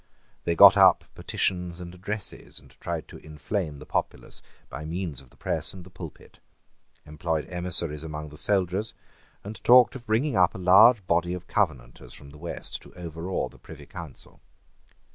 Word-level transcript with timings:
They 0.45 0.55
got 0.55 0.77
up 0.77 1.03
petitions 1.13 1.79
and 1.79 1.93
addresses, 1.93 2.59
tried 2.79 3.07
to 3.09 3.17
inflame 3.17 3.77
the 3.77 3.85
populace 3.85 4.41
by 4.67 4.83
means 4.83 5.21
of 5.21 5.29
the 5.29 5.37
press 5.37 5.75
and 5.75 5.83
the 5.83 5.91
pulpit, 5.91 6.39
employed 7.05 7.47
emissaries 7.49 8.01
among 8.03 8.29
the 8.29 8.35
soldiers, 8.39 8.95
and 9.43 9.63
talked 9.63 9.93
of 9.93 10.07
bringing 10.07 10.35
up 10.35 10.55
a 10.55 10.57
large 10.57 11.05
body 11.05 11.35
of 11.35 11.45
Covenanters 11.45 12.15
from 12.15 12.31
the 12.31 12.39
west 12.39 12.81
to 12.81 12.91
overawe 12.95 13.49
the 13.49 13.59
Privy 13.59 13.85
Council. 13.85 14.41